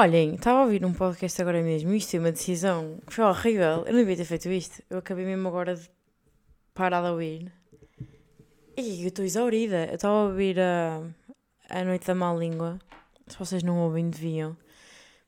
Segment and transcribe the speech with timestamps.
[0.00, 1.92] Olhem, estava a ouvir um podcast agora mesmo.
[1.92, 3.84] Isto é uma decisão que foi horrível.
[3.84, 4.82] Eu não devia ter feito isto.
[4.88, 5.90] Eu acabei mesmo agora de
[6.72, 7.52] parar de ouvir.
[8.78, 9.84] E eu estou exaurida.
[9.88, 11.02] Eu estava a ouvir a,
[11.68, 12.78] a Noite da Má Língua.
[13.26, 14.56] Se vocês não ouvem, deviam.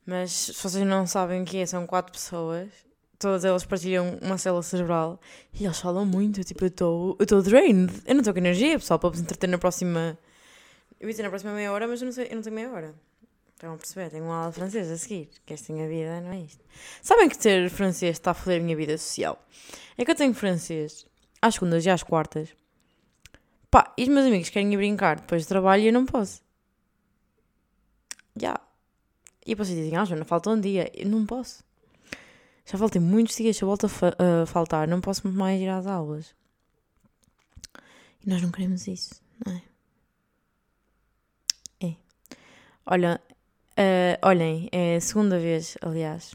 [0.06, 2.70] Mas se vocês não sabem o que é, são quatro pessoas.
[3.18, 5.20] Todas elas partilham uma célula cerebral.
[5.52, 6.42] E eles falam muito.
[6.44, 7.92] Tipo, eu estou drained.
[8.06, 10.18] Eu não estou com energia, pessoal, para vos entreter na próxima...
[10.98, 12.70] Eu ia dizer na próxima meia hora, mas eu não, sei, eu não tenho meia
[12.70, 13.11] hora.
[13.62, 14.10] Estão a perceber?
[14.10, 15.30] Tenho uma aula de francês a seguir.
[15.46, 16.64] Que esta minha vida não é isto.
[17.00, 19.40] Sabem que ter francês está a foder a minha vida social?
[19.96, 21.06] É que eu tenho francês
[21.40, 22.48] às segundas e às quartas.
[23.70, 26.42] Pá, e os meus amigos querem ir brincar depois do trabalho e eu não posso.
[28.34, 28.58] Já.
[29.46, 30.90] E vocês dizem, ah, Joana, falta um dia.
[30.92, 31.62] Eu não posso.
[32.66, 36.34] Já faltei muitos dias, eu volto a, fa faltar, não posso mais ir às aulas.
[38.26, 39.62] E nós não queremos isso, não é?
[41.86, 41.96] É.
[42.86, 43.20] Olha,
[43.72, 46.34] Uh, olhem, é a segunda vez, aliás,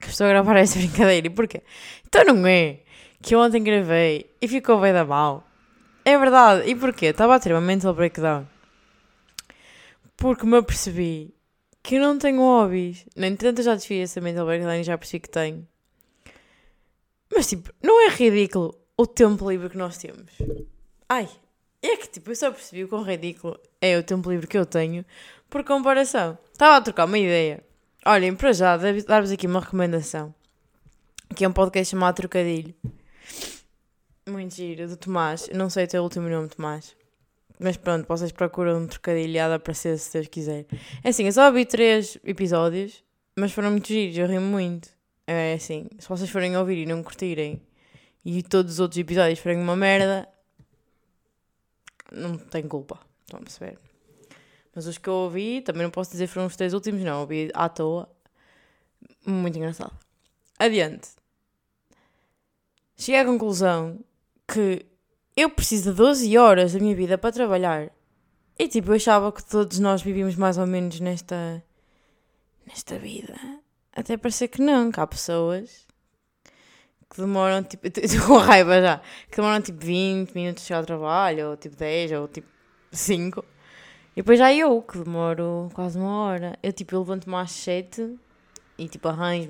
[0.00, 1.26] que estou a gravar esta brincadeira.
[1.26, 1.62] E porquê?
[2.06, 2.80] Então não é
[3.22, 5.46] que eu ontem gravei e ficou bem da mal.
[6.04, 6.68] É verdade.
[6.68, 7.06] E porquê?
[7.06, 8.46] Estava a ter uma mental breakdown.
[10.16, 11.34] Porque me apercebi
[11.82, 13.06] que eu não tenho hobbies.
[13.16, 15.66] Nem entretanto, eu já desfiz essa mental breakdown e já percebi que tenho.
[17.34, 20.30] Mas tipo, não é ridículo o tempo livre que nós temos?
[21.08, 21.28] Ai,
[21.82, 24.66] é que tipo, eu só percebi o quão ridículo é o tempo livre que eu
[24.66, 25.04] tenho
[25.50, 26.38] por comparação.
[26.54, 27.64] Estava a trocar uma ideia.
[28.06, 30.32] Olhem, para já, dar-vos aqui uma recomendação.
[31.34, 32.72] Que é um podcast chamado Trocadilho.
[34.28, 35.48] Muito giro, do Tomás.
[35.52, 36.94] Não sei o teu último nome, Tomás.
[37.58, 40.64] Mas pronto, vocês procuram um trocadilho a aparecer se Deus quiser.
[41.02, 43.02] É assim, eu só vi três episódios,
[43.36, 44.90] mas foram muito giros, eu ri muito.
[45.26, 47.60] É assim, se vocês forem ouvir e não curtirem
[48.24, 50.28] e todos os outros episódios forem uma merda,
[52.12, 53.00] não tem culpa.
[53.24, 53.76] Estão a perceber?
[54.74, 57.20] Mas os que eu ouvi, também não posso dizer foram os três últimos, não.
[57.20, 58.08] Ouvi à toa.
[59.24, 59.96] Muito engraçado.
[60.58, 61.10] Adiante.
[62.96, 64.00] Cheguei à conclusão
[64.46, 64.84] que
[65.36, 67.90] eu preciso de 12 horas da minha vida para trabalhar.
[68.58, 71.62] E tipo, eu achava que todos nós vivíamos mais ou menos nesta.
[72.66, 73.34] nesta vida.
[73.92, 75.86] Até parecer que não, que há pessoas
[77.14, 77.86] que demoram tipo.
[78.00, 79.00] Estou com raiva já.
[79.30, 82.48] Que demoram tipo 20 minutos a chegar ao trabalho, ou tipo 10, ou tipo
[82.92, 83.44] 5.
[84.16, 86.58] E depois já eu, que demoro quase uma hora.
[86.62, 88.16] Eu tipo, eu levanto-me às 7
[88.78, 89.48] e tipo arranjo,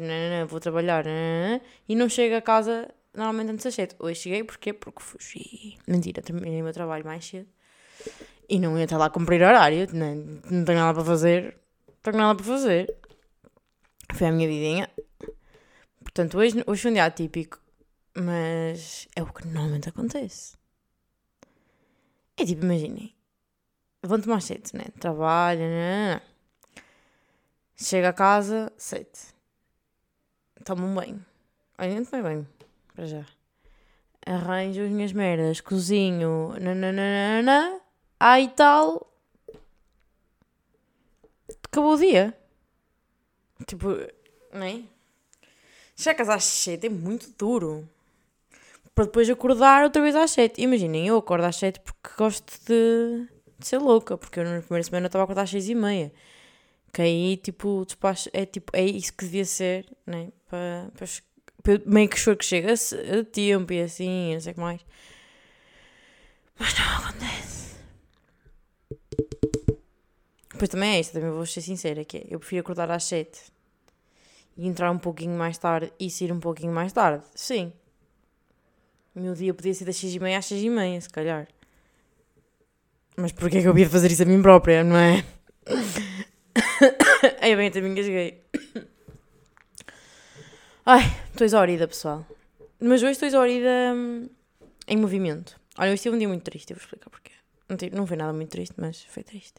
[0.48, 1.04] vou trabalhar,
[1.88, 3.96] e não chego a casa normalmente antes das 7.
[3.98, 4.72] Hoje cheguei porquê?
[4.72, 5.78] Porque fugi.
[5.86, 7.48] Mentira, terminei o meu trabalho mais cedo.
[8.48, 10.14] E não ia estar lá a cumprir horário, não,
[10.50, 11.56] não tenho nada para fazer.
[11.88, 12.94] Não tenho nada para fazer.
[14.12, 14.90] Foi a minha vidinha.
[16.02, 17.58] Portanto, hoje, hoje foi um dia atípico,
[18.14, 20.56] mas é o que normalmente acontece.
[22.36, 23.13] É tipo, imaginem,
[24.04, 24.84] levanto mais cedo, né?
[25.00, 26.20] Trabalho, né?
[27.74, 29.34] Chego a casa, sete.
[30.62, 31.24] Tomo um banho.
[31.78, 32.48] Olha, não tomei banho,
[32.94, 33.24] para já.
[34.26, 37.80] Arranjo as minhas merdas, cozinho, nananana,
[38.20, 39.10] aí tal.
[41.64, 42.36] Acabou o dia.
[43.66, 43.88] Tipo,
[44.52, 44.88] nem.
[45.96, 47.88] Chegas às sete é muito duro.
[48.94, 50.60] Para depois acordar outra vez às sete.
[50.60, 53.28] Imaginem, eu acordo às sete porque gosto de
[53.58, 56.12] de ser louca, porque eu na primeira semana estava a acordar às seis e meia.
[56.92, 60.28] Que aí, tipo, despacho é, tipo, é isso que devia ser, né?
[60.48, 64.60] Para, para, meio que choro que chega a, tempo e assim, não sei o que
[64.60, 64.80] mais.
[66.58, 67.76] Mas não acontece.
[70.52, 73.40] Depois também é isso, também vou ser sincera, que é, eu prefiro acordar às sete
[74.56, 77.24] e entrar um pouquinho mais tarde e sair um pouquinho mais tarde.
[77.34, 77.72] Sim.
[79.14, 81.48] O meu dia podia ser das seis e meia às seis e meia, se calhar.
[83.16, 85.24] Mas porquê é que eu de fazer isso a mim própria, não é?
[87.40, 88.42] Aí bem, também engasguei.
[90.84, 92.26] Ai, estou exaurida, pessoal.
[92.80, 94.28] Mas hoje estou exaurida hum,
[94.86, 95.58] em movimento.
[95.78, 97.32] Olha, hoje tive um dia muito triste, eu vou explicar porquê.
[97.68, 99.54] Não, tive, não foi nada muito triste, mas foi triste.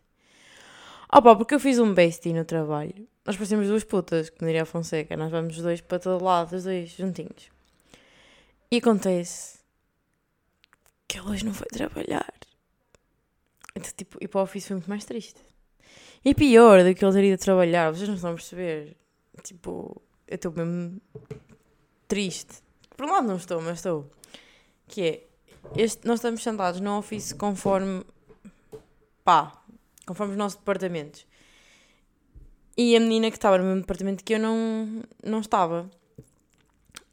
[1.12, 3.07] Opa, porque eu fiz um bestie no trabalho.
[3.25, 5.18] Nós parecemos duas putas, como diria a Fonseca.
[5.18, 7.50] Nós vamos dois para todo lado, os dois juntinhos.
[8.69, 9.59] E acontece
[11.07, 12.33] que ele hoje não foi trabalhar.
[13.75, 15.42] Então, tipo, ir para o ofício foi muito mais triste.
[16.24, 18.95] E pior do que ele ter ido a trabalhar, vocês não estão a perceber.
[19.44, 21.00] Tipo, eu estou mesmo
[22.07, 22.63] triste.
[22.95, 24.10] Por um lado não estou, mas estou.
[24.88, 25.27] Que é,
[25.75, 28.04] este, nós estamos sentados no ofício conforme,
[29.24, 29.62] pá,
[30.06, 31.27] conforme os nossos departamentos.
[32.77, 35.89] E a menina que estava no mesmo departamento que eu não, não estava.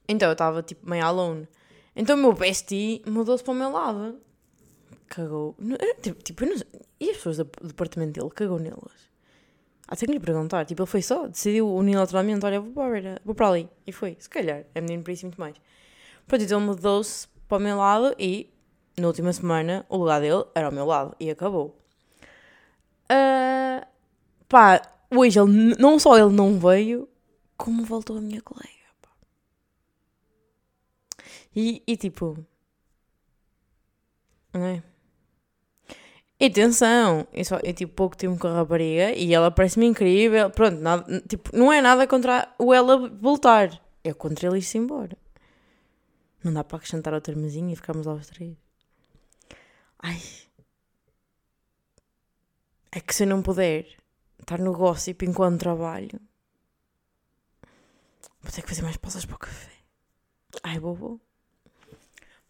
[0.08, 1.48] Então eu estava tipo meio alone.
[1.94, 4.20] Então o meu bestie mudou-se para o meu lado
[5.12, 5.54] cagou.
[6.22, 6.56] Tipo, não,
[6.98, 9.10] e as pessoas do departamento dele cagou nelas.
[9.86, 10.64] Ah, tenho que lhe perguntar.
[10.64, 13.68] Tipo, ele foi só, decidiu unilateralmente, olha, vou para, vou para ali.
[13.86, 15.54] E foi, se calhar, é menino para isso muito mais.
[16.26, 18.48] Pronto, então mudou-se para o meu lado e,
[18.96, 21.14] na última semana, o lugar dele era ao meu lado.
[21.20, 21.78] E acabou.
[23.04, 23.86] Uh,
[24.48, 24.80] pá,
[25.10, 27.06] hoje ele, não só ele não veio,
[27.56, 28.68] como voltou a minha colega.
[29.02, 29.10] Pá.
[31.54, 32.38] E, e tipo...
[34.54, 34.82] Não é?
[36.42, 40.50] E atenção, eu, só, eu tipo pouco tempo com a rapariga e ela parece-me incrível.
[40.50, 43.80] Pronto, nada, tipo, não é nada contra o ela voltar.
[44.02, 45.16] É contra ele ir-se embora.
[46.42, 48.56] Não dá para acrescentar outra mesinha e ficarmos lá os três.
[50.00, 50.20] Ai.
[52.90, 53.86] É que se eu não puder
[54.40, 56.20] estar no gossip enquanto trabalho,
[58.40, 59.70] vou ter que fazer mais pausas para o café.
[60.64, 61.20] Ai, vou.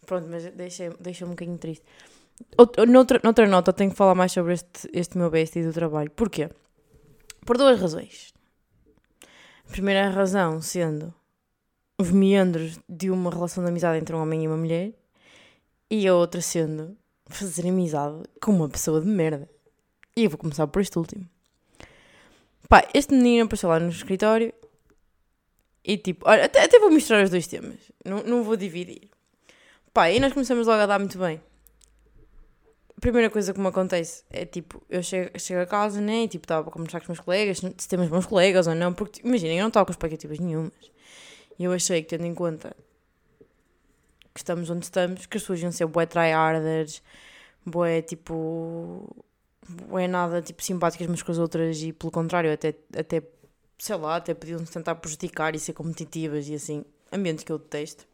[0.07, 1.85] Pronto, mas deixa-me deixa um bocadinho triste.
[2.57, 6.11] Outra, noutra, noutra nota, tenho que falar mais sobre este, este meu bestie do trabalho.
[6.11, 6.49] Porquê?
[7.45, 8.33] Por duas razões.
[9.67, 11.13] A primeira razão sendo
[11.97, 14.93] os meandros de uma relação de amizade entre um homem e uma mulher,
[15.89, 16.97] e a outra sendo
[17.27, 19.49] fazer amizade com uma pessoa de merda.
[20.15, 21.27] E eu vou começar por este último.
[22.69, 24.53] Pá, este menino apareceu lá no escritório
[25.83, 29.09] e tipo, olha, até, até vou misturar os dois temas, não, não vou dividir.
[29.93, 31.41] Pá, e nós começamos logo a dar muito bem
[33.03, 36.23] primeira coisa que me acontece é tipo, eu chego, chego a casa, né?
[36.23, 38.93] E tipo, estava a conversar com os meus colegas, se temos bons colegas ou não,
[38.93, 40.71] porque imaginem, eu não estava com expectativas nenhumas.
[41.59, 42.73] E eu achei que, tendo em conta
[44.33, 47.03] que estamos onde estamos, que as pessoas iam ser bué tryharders,
[47.65, 49.13] bué tipo.
[49.67, 53.21] bué nada tipo simpáticas umas com as outras e pelo contrário, até, até
[53.77, 56.85] sei lá, até podiam tentar prejudicar e ser competitivas e assim.
[57.11, 58.07] Ambientes que eu detesto.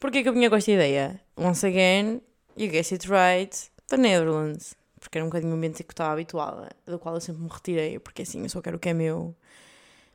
[0.00, 1.20] Porquê que eu vinha com esta ideia?
[1.36, 2.20] Once again,
[2.56, 6.12] you guess it right da Netherlands, porque era um bocadinho o ambiente que eu estava
[6.12, 8.94] habituada, do qual eu sempre me retirei, porque assim, eu só quero o que é
[8.94, 9.34] meu.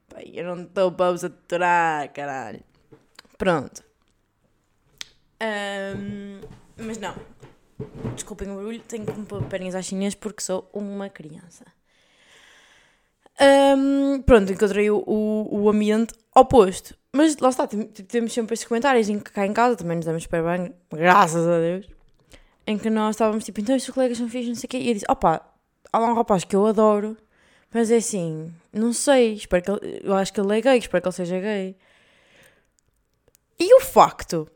[0.10, 2.62] Pai, eu não estou para vos aturar, caralho.
[3.38, 3.84] Pronto.
[5.42, 6.42] Um,
[6.78, 7.16] mas não.
[8.14, 11.66] Desculpem o barulho, tenho que me pôr perninhas às chinês porque sou uma criança.
[13.40, 16.96] Um, pronto, encontrei o, o, o, ambiente oposto.
[17.14, 20.24] Mas lá está, temos sempre esses comentários em que cá em casa também nos damos
[20.24, 22.01] super bem, graças a Deus
[22.68, 24.88] em que nós estávamos tipo, então estes colegas são fixos, não sei o quê, e
[24.90, 25.42] eu disse, opa,
[25.92, 27.18] há lá um rapaz que eu adoro,
[27.74, 31.02] mas é assim, não sei, espero que ele, eu acho que ele é gay, espero
[31.02, 31.76] que ele seja gay.
[33.60, 34.50] E o facto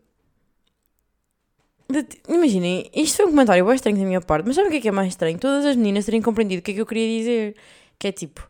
[2.28, 4.82] Imaginem, isto foi um comentário bem estranho da minha parte, mas sabe o que é
[4.82, 5.38] que é mais estranho?
[5.38, 7.56] Todas as meninas terem compreendido o que é que eu queria dizer.
[8.00, 8.50] Que é tipo,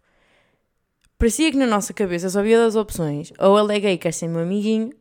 [1.20, 3.34] parecia que na nossa cabeça só havia duas opções.
[3.40, 4.92] Ou ele é gay e quer ser meu amiguinho,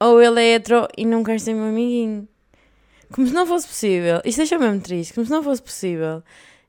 [0.00, 2.28] ou ele é hetero e não quer ser meu amiguinho.
[3.12, 4.20] Como se não fosse possível.
[4.24, 5.14] Isto deixa mesmo triste.
[5.14, 6.22] Como se não fosse possível.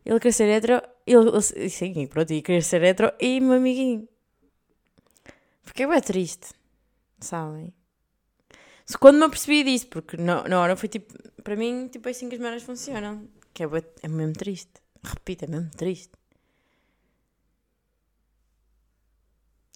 [0.05, 0.81] Ele ser hetero.
[1.05, 4.07] Ele, sim, pronto, e ser hetero e meu amiguinho.
[5.63, 6.53] Porque é bem triste.
[7.19, 7.73] Sabem?
[8.85, 11.13] Se quando me apercebi disso, porque na, na hora foi tipo.
[11.43, 13.27] Para mim, tipo, é assim que as merdas funcionam.
[13.53, 13.67] Que é,
[14.03, 14.71] é mesmo triste.
[15.03, 16.11] Repito, é mesmo triste.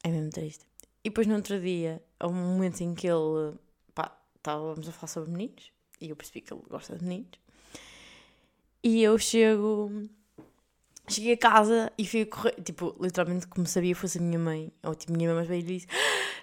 [0.03, 0.65] É mesmo triste.
[1.03, 3.57] E depois no outro dia, há um momento em que ele.
[3.93, 5.71] pá, estávamos a falar sobre meninos.
[6.01, 7.39] E eu percebi que ele gosta de meninos.
[8.84, 9.91] E eu chego.
[11.08, 12.55] Cheguei a casa e fui correr.
[12.63, 14.72] Tipo, literalmente, como sabia fosse a minha mãe.
[14.84, 15.86] Ou tipo, minha mãe mais velha disse: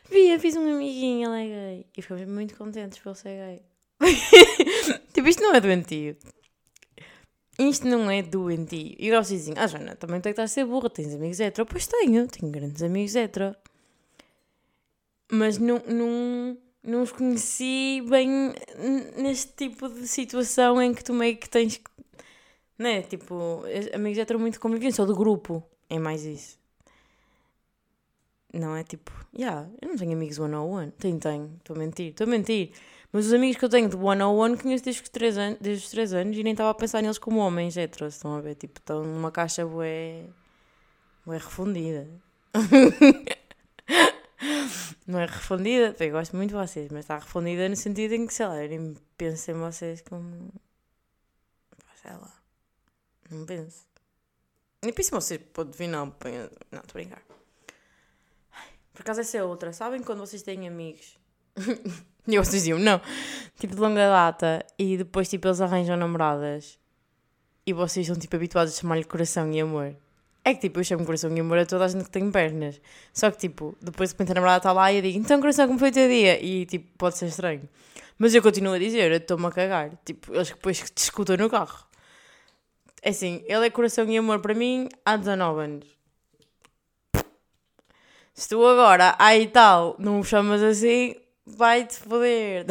[0.09, 1.87] Via, fiz um amiguinho, ele é gay.
[1.97, 3.63] E ficamos muito contentes por ele ser gay.
[5.13, 6.17] tipo, isto não é doentio.
[7.59, 8.95] Isto não é doentio.
[8.97, 10.89] E agora vocês dizem: Ah, Joana, também tem que estar a ser burra.
[10.89, 11.67] Tens amigos hetero?
[11.67, 13.57] Pois tenho, tenho grandes amigos hetero.
[15.33, 15.83] Mas não.
[15.89, 18.55] não não os conheci bem
[19.17, 21.91] neste tipo de situação em que tu meio que tens que.
[22.79, 23.03] Né?
[23.03, 25.63] Tipo, amigos heteros muito convivência, ou do grupo.
[25.91, 26.59] É mais isso.
[28.53, 30.93] Não é tipo, yeah, eu não tenho amigos one-on-one.
[30.93, 32.71] Tenho, tenho, estou a mentir, estou a mentir.
[33.13, 35.91] Mas os amigos que eu tenho de one-on-one conheço desde os 3 anos, desde os
[35.91, 38.15] 3 anos e nem estava a pensar neles como homens heteros.
[38.15, 38.55] Estão a ver?
[38.55, 40.25] Tipo, estão numa caixa bué.
[41.27, 42.09] bué refundida.
[45.07, 48.35] não é refundida, eu gosto muito de vocês, mas está refundida no sentido em que,
[48.35, 50.53] sei lá, eu nem penso em vocês como.
[52.03, 52.35] sei lá.
[53.31, 53.87] Não penso.
[54.83, 56.07] Nem penso em vocês, pode vir, não.
[56.07, 57.23] Não, estou a brincar.
[58.93, 59.73] Por acaso essa é outra.
[59.73, 61.19] Sabem quando vocês têm amigos?
[62.27, 63.01] e vocês diziam, não.
[63.59, 66.79] Tipo de longa data e depois tipo eles arranjam namoradas
[67.65, 69.95] e vocês são tipo habituados a chamar-lhe coração e amor.
[70.45, 72.81] É que tipo, eu chamo coração e amor a toda a gente que tem pernas.
[73.13, 75.79] Só que tipo, depois de a namorada está lá e eu digo, então coração, como
[75.79, 76.43] foi o teu dia?
[76.43, 77.69] E tipo, pode ser estranho.
[78.19, 79.91] Mas eu continuo a dizer, eu estou-me a cagar.
[80.05, 81.87] Tipo, eles depois que escutam no carro.
[83.03, 85.99] É assim, ele é coração e amor para mim há 19 anos.
[88.35, 92.67] Se tu agora, aí tal, não o chamas assim, vai-te foder.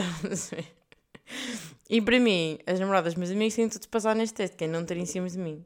[1.90, 4.68] e para mim, as namoradas meus amigos têm tudo de passar neste teste, que é
[4.68, 5.64] não ter em cima de mim.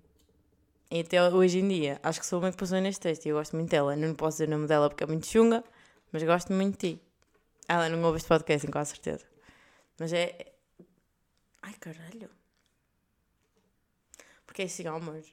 [0.91, 3.38] E até hoje em dia, acho que sou uma que passou neste teste e eu
[3.38, 3.95] gosto muito dela.
[3.95, 5.63] Não posso dizer o nome dela porque é muito chunga,
[6.12, 7.01] mas gosto muito de ti.
[7.65, 9.25] Ela não ouve este podcast, com certeza.
[9.98, 10.51] Mas é.
[11.62, 12.29] Ai caralho.
[14.45, 15.24] Porque é assim, amor.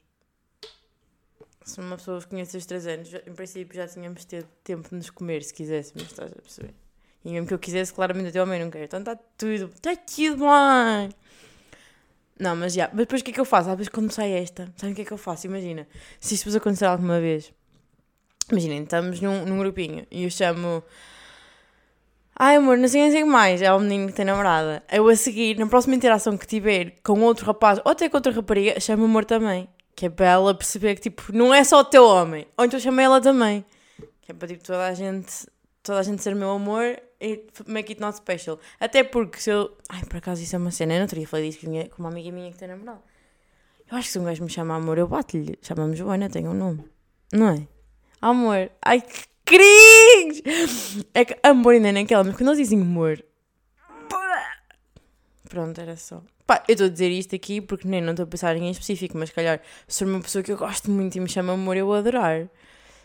[1.65, 5.09] Se uma pessoa conhece os 3 anos, em princípio já tínhamos tido tempo de nos
[5.09, 6.73] comer se quiséssemos, estás a perceber?
[7.25, 8.85] E mesmo que eu quisesse, claramente até ao meio não quero.
[8.85, 11.09] Então está tudo, está tudo bem.
[12.39, 12.87] Não, mas já.
[12.87, 13.69] Mas depois o que é que eu faço?
[13.69, 15.45] Às vezes quando sai esta, sabem o que é que eu faço?
[15.45, 15.85] Imagina,
[16.19, 17.51] se isto vos acontecer alguma vez.
[18.49, 20.81] Imaginem, estamos num, num grupinho e eu chamo.
[22.35, 23.61] Ai amor, não sei nem mais.
[23.61, 24.81] É o menino que tem namorada.
[24.89, 28.31] Eu a seguir, na próxima interação que tiver com outro rapaz ou até com outra
[28.31, 29.67] rapariga, chamo amor também.
[29.93, 32.47] Que é para ela perceber que tipo, não é só o teu homem.
[32.57, 33.65] Ou então chama ela também.
[34.21, 35.45] Que é para tipo, toda a gente,
[35.83, 38.59] toda a gente ser meu amor e make it not special.
[38.79, 39.77] Até porque se eu.
[39.89, 40.95] Ai, por acaso isso é uma cena.
[40.95, 43.01] Eu não teria falado isso com uma amiga minha que tem namorado.
[43.91, 45.57] Eu acho que se um gajo me chama amor, eu bato-lhe.
[45.61, 46.85] Chama-me Joana, tem um nome.
[47.33, 47.67] Não é?
[48.21, 48.71] Amor.
[48.81, 50.43] Ai, que cringe!
[51.13, 53.23] É que amor ainda nem aquela, mas quando eles dizem amor.
[55.49, 56.21] Pronto, era só.
[56.45, 59.17] Pá, eu estou a dizer isto aqui porque nem não estou a pensar em específico,
[59.17, 61.95] mas calhar se uma pessoa que eu gosto muito e me chama amor, eu vou
[61.95, 62.47] adorar.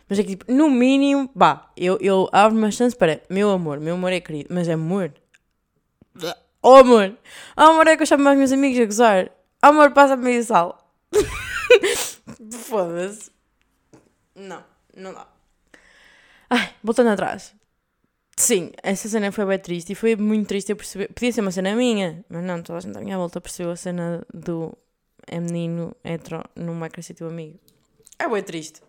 [0.08, 3.80] Mas é que tipo, no mínimo, bah, eu, eu abro uma chance para meu amor,
[3.80, 5.12] meu amor é querido, mas é amor.
[6.62, 7.16] Oh amor!
[7.56, 9.30] Oh, amor é que eu chamo mais meus amigos a gozar.
[9.62, 10.78] Oh, amor, passa-me meio sal.
[12.52, 13.30] Foda-se.
[14.34, 14.64] Não,
[14.96, 15.26] não dá.
[16.48, 17.54] Ai, voltando atrás.
[18.36, 21.08] Sim, essa cena foi bem triste e foi muito triste eu perceber.
[21.08, 23.76] Podia ser uma cena minha, mas não, toda a gente à minha volta percebeu a
[23.76, 24.76] cena do
[25.26, 26.42] é menino hetero
[26.90, 27.58] crescer teu amigo.
[28.18, 28.80] É bem triste.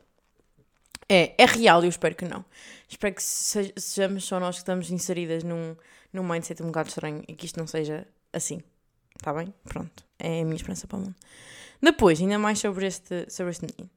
[1.07, 2.43] É, é real e eu espero que não.
[2.89, 5.75] Espero que sejamos só nós que estamos inseridas num,
[6.11, 8.61] num mindset um bocado estranho e que isto não seja assim.
[9.15, 9.53] Está bem?
[9.63, 10.03] Pronto.
[10.19, 11.15] É a minha esperança para o mundo.
[11.81, 13.89] Depois, ainda mais sobre este, sobre este menino.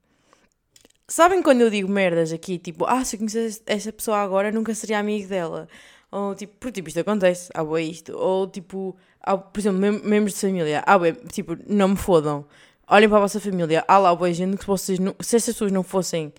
[1.06, 4.74] Sabem quando eu digo merdas aqui, tipo, ah, se eu conhecesse essa pessoa agora, nunca
[4.74, 5.66] seria amigo dela.
[6.10, 8.12] Ou tipo, porque tipo, isto acontece, ah, boa isto.
[8.16, 12.46] Ou tipo, ah, por exemplo, mem membros de família, ah, boa, tipo, não me fodam.
[12.86, 15.72] Olhem para a vossa família, ah lá, boa gente, que vocês não, se essas pessoas
[15.72, 16.32] não fossem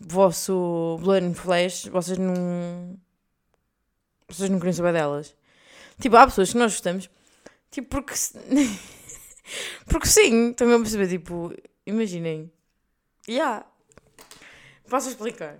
[0.00, 2.98] vosso and Flash, vocês não.
[4.28, 5.34] Vocês não queriam saber delas.
[6.00, 7.10] Tipo, há pessoas que nós gostamos,
[7.70, 8.14] tipo, porque.
[9.88, 11.52] porque sim, também a perceber, tipo,
[11.86, 12.50] imaginem.
[13.28, 13.66] Yeah,
[14.88, 15.58] Posso explicar?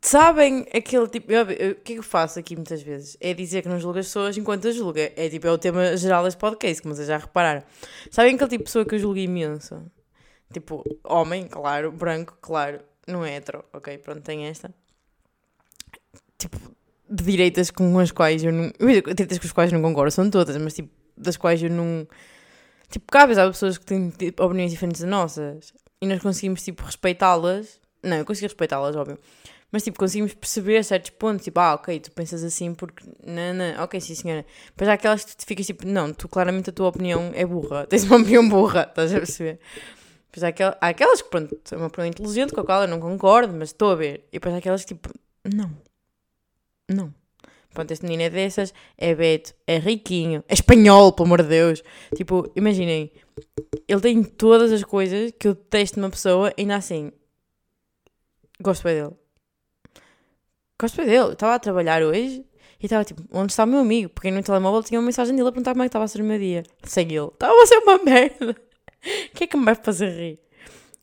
[0.00, 1.32] Sabem aquele tipo.
[1.32, 3.16] O que é que eu faço aqui muitas vezes?
[3.20, 5.12] É dizer que não julgo as pessoas enquanto as julga.
[5.16, 7.62] É tipo, é o tema geral deste podcast, como vocês já repararam.
[8.10, 9.82] Sabem aquele tipo de pessoa que eu julgo imenso?
[10.52, 13.98] Tipo, homem, claro, branco, claro, não é hetero, ok?
[13.98, 14.72] Pronto, tem esta.
[16.36, 16.58] Tipo,
[17.10, 18.70] de direitas com as quais eu não.
[18.78, 22.06] Direitas com as quais não concordo, são todas, mas tipo, das quais eu não.
[22.90, 26.82] Tipo, cabe há pessoas que têm tipo, opiniões diferentes das nossas e nós conseguimos, tipo,
[26.82, 27.80] respeitá-las.
[28.02, 29.18] Não, eu consegui respeitá-las, óbvio.
[29.70, 33.04] Mas, tipo, conseguimos perceber certos pontos, tipo, ah, ok, tu pensas assim porque.
[33.26, 34.46] Não, não, ok, sim, senhora.
[34.68, 37.86] Depois há aquelas que tu ficas tipo, não, tu claramente a tua opinião é burra.
[37.86, 39.60] Tens uma opinião burra, estás a perceber?
[40.30, 42.88] Depois há, aquel, há aquelas que, pronto, é uma opinião inteligente com a qual eu
[42.88, 44.24] não concordo, mas estou a ver.
[44.28, 45.10] E depois há aquelas que, tipo,
[45.44, 45.70] não.
[46.88, 47.14] Não.
[47.72, 51.82] Pronto, este menino é dessas, é Beto, é riquinho, é espanhol, pelo amor de Deus.
[52.16, 53.12] Tipo, imaginem,
[53.86, 57.12] ele tem todas as coisas que eu detesto numa pessoa, ainda assim,
[58.60, 59.14] gosto bem dele.
[60.80, 61.32] Gosto bem dele.
[61.32, 62.44] Estava a trabalhar hoje
[62.80, 64.08] e estava tipo, onde está o meu amigo?
[64.10, 66.20] Porque no telemóvel tinha uma mensagem dele a perguntar como é que estava a ser
[66.20, 66.62] o meu dia.
[66.84, 67.26] Sem ele.
[67.26, 68.56] Estava a ser uma merda.
[69.32, 70.40] O que é que me vai fazer rir?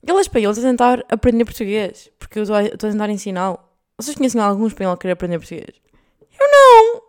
[0.03, 2.11] Ele é espanhol, está a tentar aprender português.
[2.19, 3.59] Porque eu estou a tentar ensiná-lo.
[3.97, 5.75] Vocês conhecem algum espanhol que querer aprender português?
[6.39, 7.01] Eu não!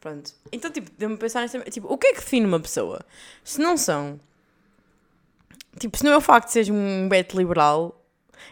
[0.00, 0.32] Pronto.
[0.50, 1.58] Então, tipo, deu-me pensar nessa.
[1.60, 3.00] Tipo, o que é que define uma pessoa?
[3.44, 4.18] Se não são.
[5.78, 7.96] Tipo, se não é o facto de seres um beto liberal.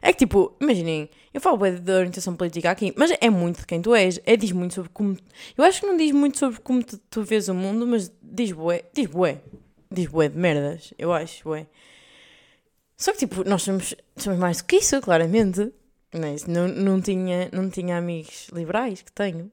[0.03, 3.67] É que, tipo, imaginem, eu falo bem da orientação política aqui, mas é muito de
[3.67, 4.21] quem tu és.
[4.27, 5.17] É, diz muito sobre como.
[5.57, 8.53] Eu acho que não diz muito sobre como tu, tu vês o mundo, mas diz
[8.53, 8.85] bué.
[8.93, 9.41] Diz bué.
[9.91, 10.95] Diz bué de merdas.
[10.99, 11.67] Eu acho, bué.
[12.97, 15.73] Só que, tipo, nós somos, somos mais do que isso, claramente.
[16.13, 19.51] Mas é não, não, tinha, não tinha amigos liberais que tenho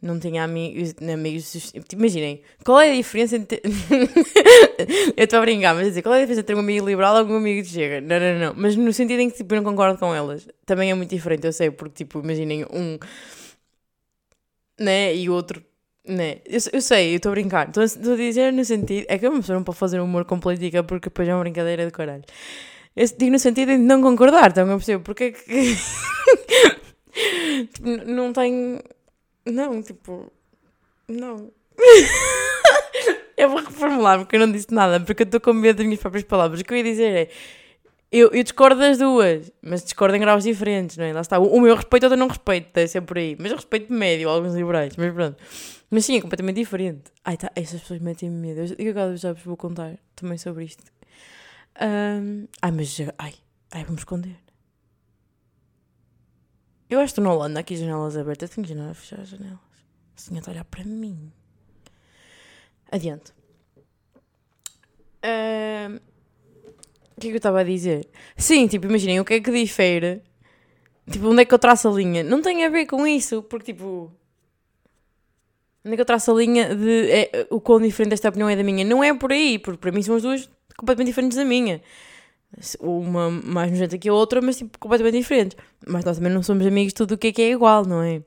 [0.00, 1.72] não tinha amigos, amigos.
[1.92, 3.60] Imaginem, qual é a diferença entre.
[5.16, 7.18] eu estou a brincar, mas a dizer, qual é a diferença entre um amigo liberal
[7.18, 8.00] e um amigo de chega?
[8.00, 8.54] Não, não, não.
[8.56, 10.48] Mas no sentido em que tipo, eu não concordo com elas.
[10.64, 12.98] Também é muito diferente, eu sei, porque, tipo, imaginem um.
[14.78, 15.16] Né?
[15.16, 15.64] E o outro.
[16.08, 16.38] Né?
[16.46, 17.68] Eu, eu sei, eu estou a brincar.
[17.68, 19.04] Estou a, dizer no sentido.
[19.08, 21.84] É que uma pessoa não pode fazer humor com política porque depois é uma brincadeira
[21.84, 22.24] de caralho.
[22.96, 25.04] Eu digo no sentido de não concordar, estão a perceber?
[25.04, 25.76] Porque é que.
[27.72, 28.80] tipo, não tem.
[29.46, 30.32] Não, tipo.
[31.06, 31.50] Não.
[33.36, 36.00] eu vou reformular porque eu não disse nada, porque eu estou com medo das minhas
[36.00, 36.60] próprias palavras.
[36.60, 37.28] O que eu ia dizer é.
[38.10, 41.12] Eu, eu discordo das duas, mas discordo em graus diferentes, não é?
[41.12, 41.38] Lá está.
[41.38, 43.36] O, o meu respeito, outro não respeito, deve ser por aí.
[43.38, 45.36] Mas eu respeito médio, alguns liberais, mas pronto.
[45.90, 47.12] Mas sim, é completamente diferente.
[47.22, 48.74] Ai, tá, essas pessoas metem-me medo.
[48.78, 50.82] Eu, eu já vos vou contar também sobre isto.
[51.80, 52.98] Um, ai, mas.
[53.18, 53.34] Ai,
[53.72, 54.36] ai, vamos esconder.
[56.88, 58.48] Eu acho que estou na Holanda, aqui janelas abertas.
[58.48, 59.58] Tenho que janelas, fechar as janelas.
[60.16, 61.30] A senhora está a olhar para mim.
[62.90, 63.34] Adiante.
[65.22, 65.98] Um,
[67.18, 68.08] o que é que eu estava a dizer?
[68.36, 70.22] Sim, tipo, imaginem, o que é que difere?
[71.10, 72.22] Tipo, onde é que eu traço a linha?
[72.22, 74.12] Não tem a ver com isso, porque tipo.
[75.84, 78.54] Onde é que eu traço a linha de é, o quão diferente esta opinião é
[78.54, 78.84] da minha?
[78.84, 81.82] Não é por aí, porque para mim são as duas completamente diferentes da minha.
[82.80, 85.56] Uma mais nojenta que a outra, mas tipo, completamente diferentes.
[85.86, 88.22] Mas nós também não somos amigos tudo o que é que é igual, não é?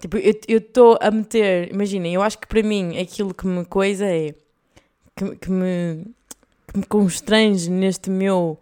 [0.00, 4.04] Tipo, eu estou a meter, imaginem, eu acho que para mim aquilo que me coisa
[4.06, 4.34] é.
[5.16, 6.04] que, que me
[6.74, 8.58] que me constrange neste meu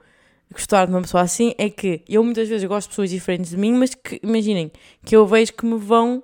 [0.52, 3.57] gostar de uma pessoa assim é que eu muitas vezes gosto de pessoas diferentes de
[3.57, 4.71] mim, mas que, imaginem,
[5.02, 6.23] que eu vejo que me vão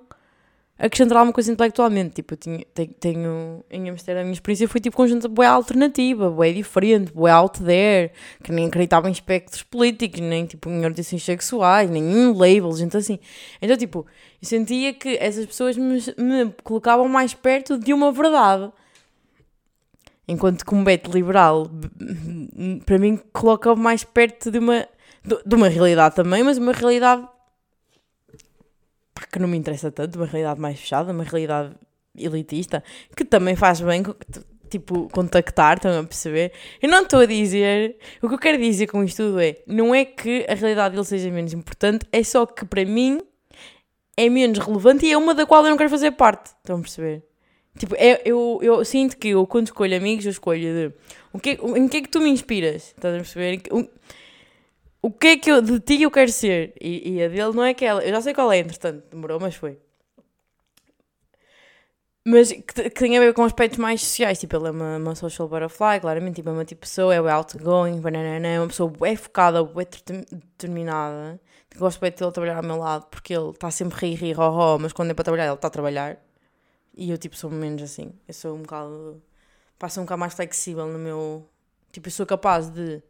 [0.77, 2.15] acrescentar alguma coisa intelectualmente.
[2.15, 6.29] Tipo, eu tinha, tenho, tenho em Amsterdã, a minha experiência foi tipo conjunto boé alternativa,
[6.29, 8.11] boé diferente, boé out there,
[8.43, 12.95] que nem acreditava em espectros políticos, nem tipo em orientações sexuais, nem em labels, gente
[12.95, 13.17] assim.
[13.59, 14.05] Então, tipo,
[14.39, 18.71] eu sentia que essas pessoas me, me colocavam mais perto de uma verdade
[20.29, 21.67] enquanto combate liberal,
[22.85, 24.87] para mim, coloca mais perto de uma,
[25.23, 27.27] de uma realidade também, mas uma realidade
[29.31, 31.75] que não me interessa tanto, uma realidade mais fechada, uma realidade
[32.15, 32.83] elitista,
[33.15, 34.03] que também faz bem,
[34.69, 36.53] tipo, contactar, estão a perceber?
[36.79, 39.95] Eu não estou a dizer, o que eu quero dizer com isto tudo é, não
[39.95, 43.19] é que a realidade dele seja menos importante, é só que para mim
[44.15, 46.81] é menos relevante e é uma da qual eu não quero fazer parte, estão a
[46.81, 47.28] perceber?
[47.77, 50.93] Tipo, é, eu, eu sinto que eu, quando escolho amigos, eu escolho de
[51.31, 52.87] o que, em que é que tu me inspiras?
[52.87, 53.61] Estás a perceber?
[53.71, 53.87] O,
[55.01, 56.73] o que é que eu, de ti eu quero ser?
[56.81, 58.03] E, e a dele não é aquela.
[58.03, 59.77] Eu já sei qual é, entretanto, demorou, mas foi.
[62.25, 65.15] Mas que, que tem a ver com aspectos mais sociais, tipo, ele é uma, uma
[65.15, 69.15] social butterfly, claramente, tipo, é uma tipo pessoa, é outgoing, banana, é uma pessoa bem
[69.15, 69.87] focada, bem
[70.31, 71.39] determinada.
[71.77, 74.49] Gosto bem de ele trabalhar ao meu lado, porque ele está sempre rir, rir, ro,
[74.49, 76.17] ro, mas quando é para trabalhar, ele está a trabalhar.
[76.99, 78.11] E eu, tipo, sou menos assim.
[78.27, 79.23] Eu sou um bocado.
[79.79, 81.47] Passo um bocado mais flexível no meu.
[81.93, 83.01] Tipo, eu sou capaz de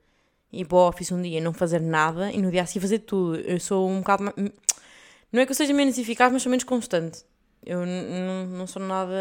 [0.54, 2.82] ir para o office um dia e não fazer nada e no dia a seguir
[2.82, 3.38] fazer tudo.
[3.38, 4.32] Eu sou um bocado.
[5.32, 7.26] Não é que eu seja menos eficaz, mas sou menos constante.
[7.66, 9.16] Eu não sou nada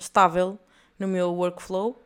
[0.00, 0.58] estável
[0.98, 2.02] no meu workflow.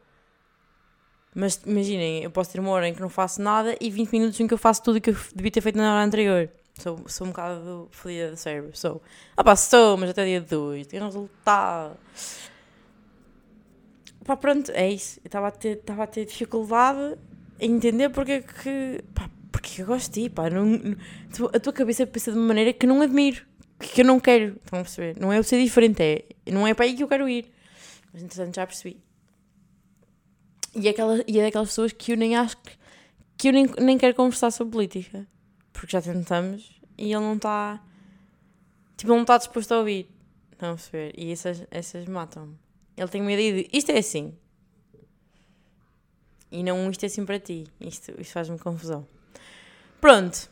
[1.32, 4.40] Mas imaginem, eu posso ter uma hora em que não faço nada e 20 minutos
[4.40, 6.50] em que eu faço tudo o que eu devia ter feito na hora anterior.
[6.80, 8.70] Sou, sou um bocado fodida de cérebro.
[8.74, 9.02] Sou.
[9.36, 10.86] Ah pá, sou, mas até dia 2.
[10.86, 11.98] Tem resultado.
[14.24, 15.20] Pá, pronto, é isso.
[15.22, 17.18] Estava a ter, a ter dificuldade
[17.60, 19.04] em entender porque é que.
[19.14, 20.48] Pá, porque eu gosto de ti, pá.
[20.48, 20.96] Não, não,
[21.54, 23.44] a tua cabeça pensa de uma maneira que não admiro.
[23.78, 24.56] Que eu não quero.
[24.64, 25.20] Estão a perceber?
[25.20, 26.24] Não é o ser diferente, é.
[26.50, 27.50] Não é para aí que eu quero ir.
[28.10, 28.98] Mas entretanto já percebi.
[30.74, 32.72] E é, aquela, e é daquelas pessoas que eu nem acho que.
[33.36, 35.26] que eu nem, nem quero conversar sobre política
[35.72, 37.82] porque já tentamos e ele não está.
[38.96, 40.10] Tipo, ele não está disposto a ouvir.
[40.52, 41.14] Estão a perceber?
[41.16, 42.56] E essas, essas matam-me.
[42.96, 43.70] Ele tem medo de.
[43.72, 44.36] Isto é assim.
[46.50, 47.66] E não isto é assim para ti.
[47.80, 49.06] Isto, isto faz-me confusão.
[50.00, 50.50] Pronto.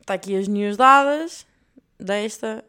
[0.00, 1.46] Está aqui as news dadas
[1.98, 2.64] desta.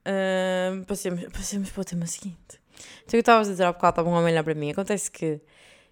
[0.00, 2.60] Uh, passemos, passemos para o tema seguinte.
[3.04, 4.70] Então, eu estava a dizer há bocado, estavam a olhar para mim.
[4.70, 5.40] Acontece que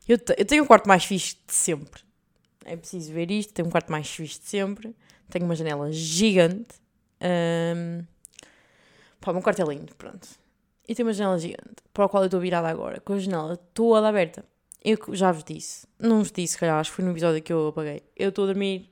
[0.06, 2.07] eu, eu tenho o quarto mais fixe de sempre
[2.64, 3.52] é preciso ver isto.
[3.52, 4.94] Tenho um quarto mais visto sempre.
[5.30, 6.76] Tenho uma janela gigante.
[7.20, 8.04] Um,
[9.20, 10.28] pá, o meu quarto é lindo, pronto.
[10.88, 13.56] E tem uma janela gigante, para a qual eu estou virada agora, com a janela
[13.74, 14.42] toda aberta.
[14.82, 17.68] Eu já vos disse, não vos disse, calhar, acho que foi no episódio que eu
[17.68, 18.02] apaguei.
[18.16, 18.88] Eu estou a dormir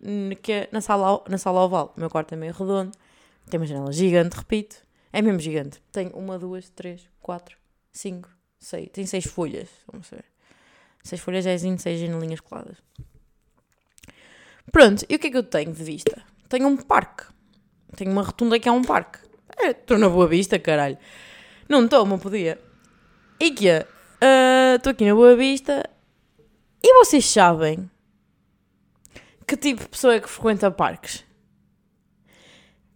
[0.70, 1.94] na sala, na sala oval.
[1.96, 2.92] O meu quarto é meio redondo,
[3.48, 4.76] tem uma janela gigante, repito.
[5.12, 5.81] É mesmo gigante.
[5.90, 7.57] Tem uma, duas, três, quatro,
[7.92, 8.90] cinco, seis.
[8.92, 10.24] Tem seis folhas, vamos ver.
[11.02, 12.76] Seis folhas é assim, seis janelinhas coladas.
[14.72, 16.22] Pronto, e o que é que eu tenho de vista?
[16.48, 17.24] Tenho um parque.
[17.96, 19.18] Tenho uma rotunda que é um parque.
[19.59, 20.98] Estou é, na Boa Vista, caralho.
[21.68, 22.61] Não estou, não podia.
[23.40, 23.87] E que é?
[24.76, 25.83] Estou uh, aqui na Boa Vista
[26.83, 27.90] e vocês sabem
[29.46, 31.24] que tipo de pessoa é que frequenta parques?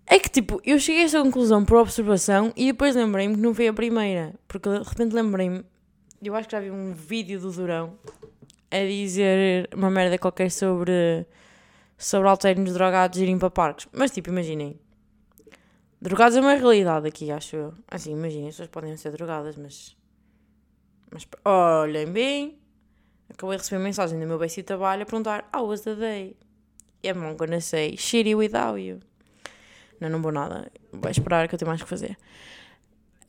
[0.07, 3.55] É que tipo, eu cheguei a esta conclusão por observação e depois lembrei-me que não
[3.55, 4.35] foi a primeira.
[4.49, 5.65] Porque de repente lembrei-me,
[6.23, 7.97] eu acho que já vi um vídeo do Durão
[8.71, 11.27] a dizer uma merda qualquer sobre,
[12.01, 13.87] sobre alternos drogados irem para parques.
[13.93, 14.81] Mas tipo, imaginem.
[16.01, 17.75] Drogados é uma realidade aqui, acho eu.
[17.87, 19.95] Assim, imaginem, as pessoas podem ser drogadas, mas.
[21.11, 22.59] Mas olhem bem.
[23.29, 26.37] Acabei de receber mensagem do meu beijo de trabalho a perguntar: How was the day?
[27.05, 29.01] I'm not gonna say shitty without you.
[30.01, 30.73] Não, não vou nada.
[30.91, 32.17] Vai esperar que eu tenho mais que fazer.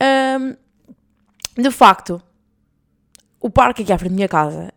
[0.00, 0.56] Um,
[1.60, 2.22] de facto,
[3.38, 4.72] o parque aqui à frente da minha casa,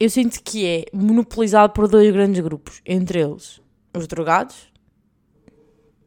[0.00, 2.80] eu sinto que é monopolizado por dois grandes grupos.
[2.86, 3.60] Entre eles,
[3.92, 4.70] os drogados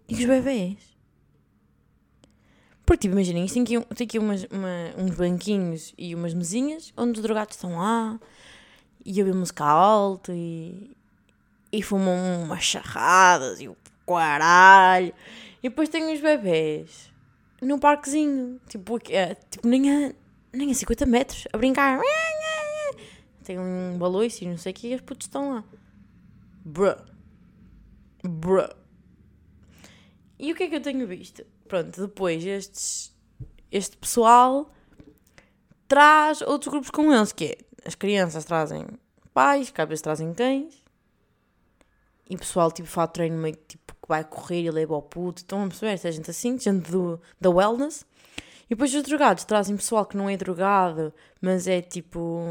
[0.08, 0.78] e os bebês.
[2.86, 7.20] Porque, tipo, imaginem, tem aqui, tem aqui umas, uma, uns banquinhos e umas mesinhas onde
[7.20, 8.20] os drogados estão lá
[9.06, 10.92] e ouvem música alta e,
[11.72, 13.78] e fumam umas charradas e o
[14.08, 15.14] caralho.
[15.64, 17.12] E depois tem os bebés
[17.62, 20.14] num parquezinho, tipo, é, tipo nem, a,
[20.52, 22.00] nem a 50 metros, a brincar.
[23.44, 25.64] Tem um baloiço não sei o que e os putos estão lá.
[26.64, 26.98] Bruh.
[28.24, 28.70] Bruh.
[30.38, 31.46] E o que é que eu tenho visto?
[31.68, 33.16] Pronto, depois estes,
[33.72, 34.72] este pessoal
[35.88, 38.86] traz outros grupos com eles, que é, as crianças trazem
[39.34, 40.82] pais, vezes trazem cães,
[42.30, 45.42] e o pessoal tipo faz treino meio tipo que vai correr e leva ao puto,
[45.42, 45.92] estão a perceber?
[45.92, 48.06] Esta gente assim, gente do, da wellness.
[48.66, 52.42] E depois os drogados trazem pessoal que não é drogado, mas é tipo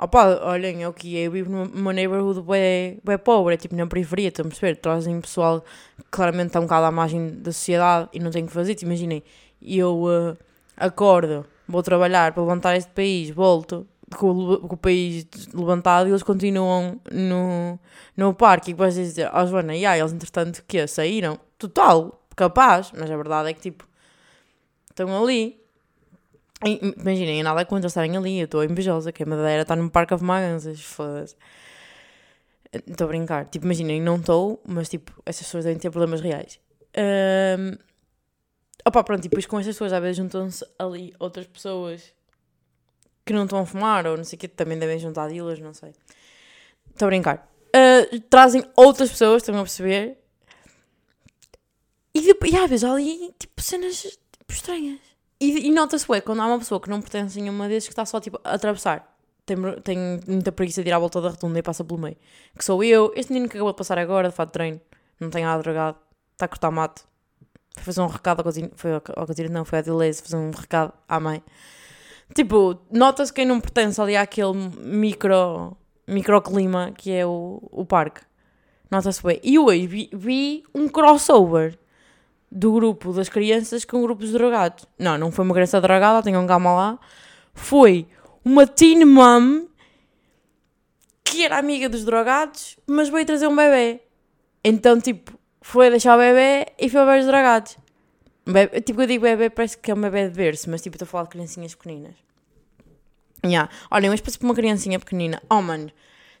[0.00, 1.16] Opa, olhem, é o que.
[1.16, 4.76] Eu vivo numa neighborhood bem, bem pobre, é tipo na periferia, estão a perceber?
[4.76, 5.60] Trazem pessoal
[5.96, 8.76] que claramente está um bocado à margem da sociedade e não tem o que fazer.
[8.76, 9.24] Te imaginem,
[9.60, 10.38] eu uh,
[10.76, 16.12] acordo, vou trabalhar para levantar este país, volto com o, com o país levantado e
[16.12, 17.76] eles continuam no,
[18.16, 18.70] no parque.
[18.70, 21.40] E vocês dizer, ó oh, Joana, e eles entretanto que saíram?
[21.58, 23.84] Total, capaz, mas a verdade é que tipo,
[24.90, 25.60] estão ali
[26.64, 30.24] Imaginem, nada contra estarem ali, eu estou invejosa, que a Madeira está no Parque of
[30.24, 31.36] Maganzas, foda-se.
[32.72, 33.46] Estou a brincar.
[33.46, 36.58] Tipo, imaginem, não estou, mas tipo, essas pessoas devem ter problemas reais.
[36.96, 37.76] Um,
[38.84, 42.12] opa, pronto, e depois com essas pessoas às vezes juntam-se ali outras pessoas
[43.24, 45.72] que não estão a fumar, ou não sei o que, também devem juntar dealers, não
[45.72, 45.92] sei.
[46.90, 47.48] Estou a brincar.
[47.68, 50.18] Uh, trazem outras pessoas, estão a perceber?
[52.14, 55.07] E, depois, e às vezes ali, tipo, cenas tipo, estranhas.
[55.40, 57.92] E, e nota-se, ué, quando há uma pessoa que não pertence a nenhuma desses que
[57.92, 59.16] está só tipo a atravessar.
[59.46, 62.16] Tem, tem muita preguiça de ir à volta da rotunda e passa pelo meio.
[62.56, 64.80] Que sou eu, este menino que acabou de passar agora, de fato de treino,
[65.18, 65.96] não tem nada drogado,
[66.32, 67.06] está a cortar mato.
[67.76, 68.90] Foi fazer um recado ao cozinheiro, foi
[69.48, 71.42] não, foi à Deleuze, fazer um recado à mãe.
[72.34, 78.20] Tipo, nota-se quem não pertence ali àquele micro, microclima que é o, o parque.
[78.90, 79.40] Nota-se bem.
[79.42, 81.78] E hoje vi, vi um crossover
[82.50, 84.86] do grupo das crianças com grupos drogados.
[84.98, 86.98] Não, não foi uma criança drogada, tenham calma lá.
[87.54, 88.06] Foi
[88.44, 89.66] uma teen mom
[91.24, 94.00] que era amiga dos drogados, mas veio trazer um bebê.
[94.64, 97.76] Então, tipo, foi deixar o bebê e foi ver os drogados.
[98.46, 101.04] Bebê, tipo, eu digo bebê, parece que é um bebê de berço, mas tipo, estou
[101.04, 102.14] a falar de criancinhas pequeninas.
[103.44, 103.70] Yeah.
[103.90, 105.42] Olhem, mas parece uma criancinha pequenina.
[105.50, 105.92] Oh, mano.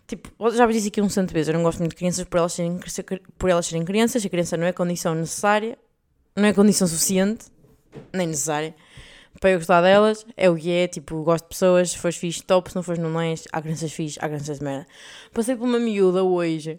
[0.06, 2.38] Tipo, já vos disse aqui um santo vez, eu não gosto muito de crianças por
[2.38, 2.80] elas serem,
[3.36, 5.78] por elas serem crianças, a criança não é condição necessária
[6.38, 7.46] não é condição suficiente,
[8.12, 8.74] nem necessária,
[9.40, 10.24] para eu gostar delas.
[10.36, 13.00] É o que é, tipo, gosto de pessoas, se fores fixe, top, se não fores,
[13.02, 13.44] não és.
[13.52, 14.86] Há crianças fixe, há crianças de merda.
[15.32, 16.78] Passei por uma miúda hoje,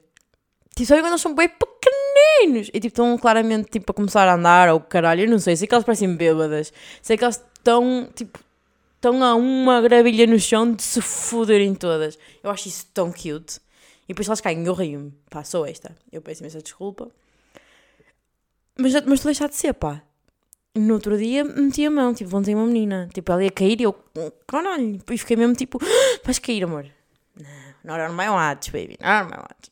[0.75, 4.35] tipo, só quando eles são bem pequeninos e, tipo, estão claramente, tipo, a começar a
[4.35, 8.09] andar, ou caralho, eu não sei, sei que elas parecem bêbadas, sei que elas estão,
[8.15, 8.39] tipo,
[8.95, 12.17] estão a uma gravilha no chão de se foderem todas.
[12.43, 13.59] Eu acho isso tão cute.
[14.03, 15.13] E depois elas caem, eu rio-me.
[15.29, 15.95] Pá, sou esta.
[16.11, 17.11] Eu peço imensa desculpa.
[18.79, 20.01] Mas, mas tu deixar de ser, pá.
[20.73, 23.09] No outro dia meti a mão, tipo, ontem uma menina.
[23.13, 23.93] Tipo, ela ia cair e eu,
[24.47, 24.97] caralho.
[25.11, 26.85] E fiquei mesmo tipo, ah, vais cair, amor.
[27.83, 28.97] Não, not on my watch, baby.
[29.01, 29.69] Not on my watch.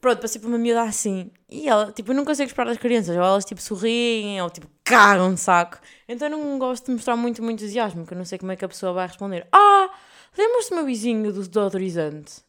[0.00, 1.32] Pronto, passei por uma miúda assim.
[1.48, 3.16] E ela, tipo, eu não consigo esperar das crianças.
[3.16, 5.78] Ou elas, tipo, sorriem, ou, tipo, cagam de saco.
[6.06, 8.56] Então eu não gosto de mostrar muito, muito entusiasmo, porque eu não sei como é
[8.56, 9.48] que a pessoa vai responder.
[9.50, 9.90] Ah,
[10.38, 12.44] lembras-te do meu vizinho do deodorizante?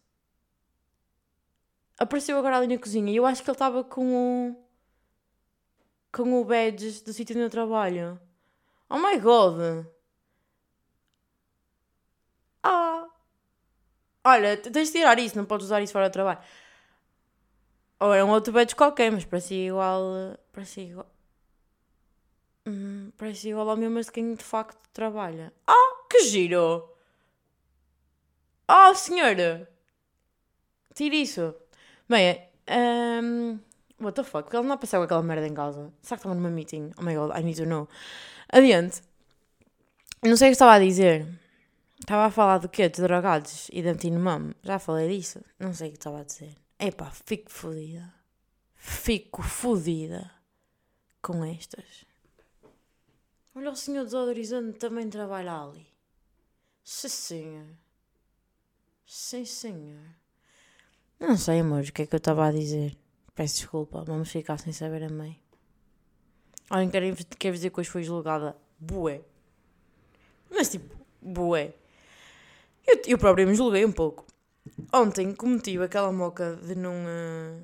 [1.97, 4.55] Apareceu agora ali na cozinha e eu acho que ele estava com
[6.23, 8.19] com o badge do sítio onde eu trabalho.
[8.89, 9.85] Oh my god!
[12.63, 13.07] Ah!
[14.23, 16.39] Olha, tens de tirar isso, não podes usar isso fora do trabalho.
[17.99, 20.37] Ou era um outro badge qualquer, mas parecia igual.
[20.51, 21.09] Parecia igual.
[22.65, 23.11] Hum,
[23.45, 25.53] igual ao meu, mas de quem de facto trabalha.
[25.65, 26.93] Ah, que giro!
[28.69, 29.69] Oh, senhora!
[30.93, 31.55] Tire isso.
[32.09, 33.59] Bem, um,
[33.99, 34.43] What the fuck?
[34.43, 35.91] Porque ela não a passar com aquela merda em casa.
[36.01, 36.91] Será que estava numa meeting?
[36.97, 37.87] Oh my god, I need to know.
[38.49, 39.01] Adiante.
[40.23, 41.27] Não sei o que estava a dizer.
[41.99, 42.89] Estava a falar do quê?
[42.89, 44.55] De drogados e de antinomame.
[44.61, 45.43] Já falei disso?
[45.59, 46.55] Não sei o que estava a dizer.
[46.79, 48.13] Epá, fico fodida.
[48.75, 50.31] Fico fodida
[51.21, 52.05] com estas.
[53.55, 55.87] Olha o senhor desodorizante também trabalha ali.
[56.83, 57.65] Sim, senhor.
[59.05, 60.03] Sim, senhor.
[61.19, 62.95] Não sei, amor, o que é que eu estava a dizer.
[63.37, 65.39] Peço desculpa, vamos ficar sem saber a mãe.
[66.71, 68.57] Alguém quer, quer dizer que hoje foi julgada?
[68.79, 69.21] Bué.
[70.49, 71.71] Mas tipo, bué.
[72.87, 74.25] Eu, eu próprio me julguei um pouco.
[74.91, 76.95] Ontem cometi aquela moca de não.
[76.95, 77.61] Uh...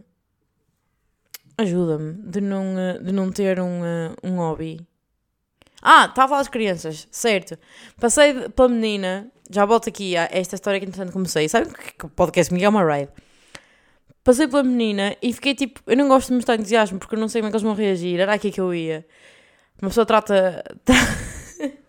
[1.58, 2.22] Ajuda-me.
[2.22, 4.80] De não, uh, de não ter um, uh, um hobby.
[5.82, 7.58] Ah, estava das crianças, certo.
[8.00, 11.50] Passei pela menina, já volto aqui a esta história que entretanto comecei.
[11.50, 13.12] Sabe que o podcast me é uma ride?
[14.24, 17.28] Passei pela menina e fiquei tipo, eu não gosto de mostrar entusiasmo porque eu não
[17.28, 18.20] sei como é que eles vão reagir.
[18.20, 19.06] Era aqui que eu ia.
[19.82, 20.64] Uma pessoa trata.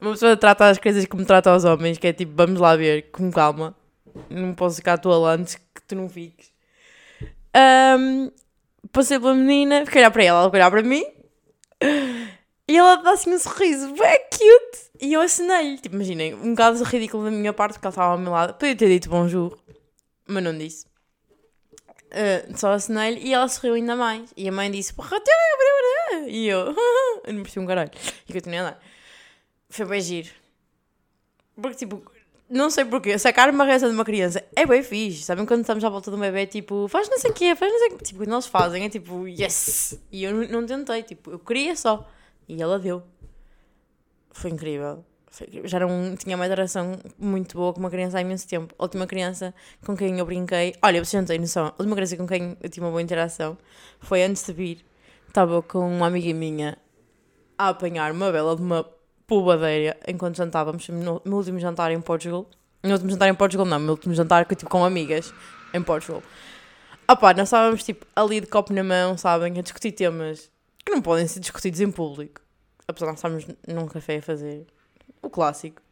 [0.00, 3.10] Uma pessoa trata as coisas como trata os homens, que é tipo, vamos lá ver,
[3.10, 3.74] com calma.
[4.30, 6.52] Não posso ficar à antes que tu não fiques.
[7.98, 8.30] Um,
[8.92, 11.04] passei pela menina, fiquei olhar para ela, ela olhar para mim.
[12.66, 14.90] E ela dá assim um sorriso, é cute.
[15.00, 15.78] E eu assinei-lhe.
[15.78, 18.54] Tipo, imaginem, um bocado ridículo da minha parte, porque ela estava ao meu lado.
[18.54, 19.58] Podia ter dito bonjour,
[20.26, 20.86] mas não disse.
[22.14, 24.32] Uh, só assinei-lhe e ela sorriu ainda mais.
[24.36, 25.18] E a mãe disse, porra,
[26.28, 26.74] e eu,
[27.24, 27.90] eu não percebi um caralho.
[28.28, 28.80] E continuei a andar.
[29.68, 30.30] Foi bem giro.
[31.56, 32.02] Porque, tipo,
[32.48, 35.22] não sei porquê, sacar uma reação de uma criança é bem fixe.
[35.22, 37.72] Sabem quando estamos à volta de um bebê, tipo, faz não sei o quê, faz
[37.72, 38.04] não sei o quê.
[38.04, 39.98] Tipo, quando eles fazem, é tipo, yes!
[40.12, 42.08] E eu não tentei, tipo, eu queria só.
[42.48, 43.02] E ela deu.
[44.30, 45.04] Foi incrível.
[45.64, 48.74] Já não tinha uma interação muito boa com uma criança há imenso tempo.
[48.78, 49.52] A última criança
[49.84, 52.70] com quem eu brinquei, olha, vocês não têm noção, a última criança com quem eu
[52.70, 53.58] tive uma boa interação
[53.98, 54.84] foi antes de vir.
[55.26, 56.78] Estava com uma amiga minha
[57.58, 58.86] a apanhar uma bela de uma
[59.26, 62.46] pubadeira enquanto jantávamos no meu último jantar em Portugal.
[62.82, 65.34] No último jantar em Portugal, não, no meu último jantar que tipo com amigas
[65.72, 66.22] em Portugal.
[67.08, 70.50] Ah pá, nós estávamos tipo ali de copo na mão, sabem, a discutir temas
[70.84, 72.40] que não podem ser discutidos em público.
[72.86, 74.66] Apesar de nós estarmos num café a fazer
[75.26, 75.82] o clássico.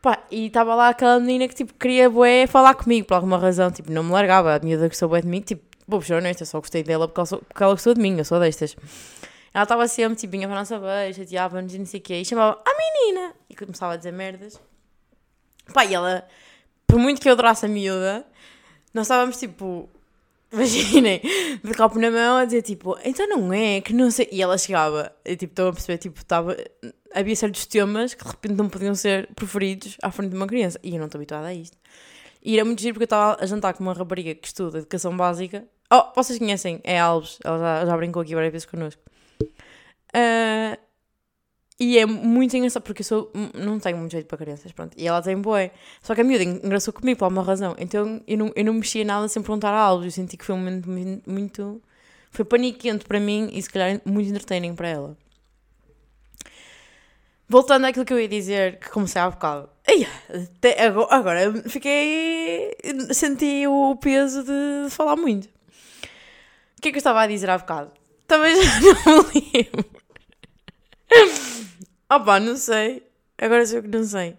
[0.00, 3.70] Pá, e estava lá aquela menina que tipo queria bué falar comigo por alguma razão,
[3.70, 6.60] tipo, não me largava, a miúda gostou bué de mim, tipo, vou puxar honesta, só
[6.60, 8.76] gostei dela porque ela, sou, porque ela gostou de mim, eu sou destas.
[9.54, 12.14] Ela estava sempre, tipo, vinha para a nossa beija, chateava-nos e não sei o quê,
[12.16, 14.60] e chamava a menina, e começava a dizer merdas.
[15.72, 16.26] Pá, e ela,
[16.86, 18.26] por muito que eu adorasse a miúda,
[18.92, 19.88] nós estávamos, tipo,
[20.54, 21.20] imaginem,
[21.62, 24.56] de copo na mão a dizer, tipo, então não é, que não sei, e ela
[24.56, 26.56] chegava, e tipo, estão a perceber, tipo, estava,
[27.14, 30.78] havia certos temas que de repente não podiam ser preferidos à frente de uma criança,
[30.82, 31.76] e eu não estou habituada a isto.
[32.42, 35.16] E era muito giro porque eu estava a jantar com uma rapariga que estuda educação
[35.16, 35.64] básica.
[35.90, 39.00] Oh, vocês conhecem, é Alves, ela já, já brincou aqui várias vezes connosco.
[40.14, 40.83] Uh,
[41.78, 44.94] e é muito engraçado porque eu sou, não tenho muito jeito para crianças, pronto.
[44.96, 45.72] E ela tem boi.
[46.02, 47.74] Só que a miúda engraçou comigo por alguma razão.
[47.78, 50.04] Então eu não, eu não mexia nada sem perguntar algo.
[50.04, 50.88] Eu senti que foi um momento
[51.28, 51.82] muito.
[52.30, 55.16] Foi paniquente para mim e se calhar muito entertaining para ela.
[57.48, 59.68] Voltando àquilo que eu ia dizer, que comecei há bocado.
[59.86, 60.06] Ai,
[61.10, 62.76] agora fiquei.
[63.12, 65.48] Senti o peso de, de falar muito.
[66.78, 67.90] O que é que eu estava a dizer há bocado?
[68.28, 69.84] Também já não me lembro.
[72.14, 73.02] Opa, não sei.
[73.38, 74.36] Agora sei o que não sei.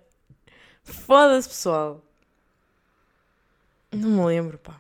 [0.84, 2.02] Foda-se, pessoal.
[3.92, 4.80] Não me lembro, pá.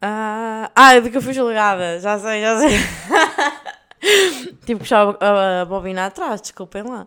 [0.00, 2.00] Ah, ah de que eu fui julgada.
[2.00, 2.70] Já sei, já sei.
[4.00, 7.06] Tive que puxar a, a bobina atrás, desculpem lá.